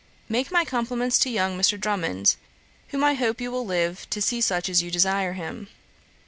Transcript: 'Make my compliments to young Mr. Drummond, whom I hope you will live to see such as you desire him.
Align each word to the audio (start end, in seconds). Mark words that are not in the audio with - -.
'Make 0.27 0.49
my 0.51 0.65
compliments 0.65 1.19
to 1.19 1.29
young 1.29 1.55
Mr. 1.55 1.79
Drummond, 1.79 2.35
whom 2.87 3.03
I 3.03 3.13
hope 3.13 3.39
you 3.39 3.51
will 3.51 3.67
live 3.67 4.09
to 4.09 4.19
see 4.19 4.41
such 4.41 4.67
as 4.67 4.81
you 4.81 4.89
desire 4.89 5.33
him. 5.33 5.67